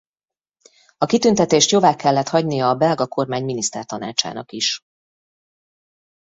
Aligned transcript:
A 0.97 1.05
kitüntetést 1.05 1.69
jóvá 1.69 1.95
kellett 1.95 2.27
hagynia 2.27 2.69
a 2.69 2.75
belga 2.75 3.07
kormány 3.07 3.43
minisztertanácsának 3.43 4.51
is. 4.51 4.81